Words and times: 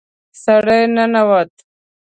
سړی 0.43 0.81
ننوت. 0.95 1.51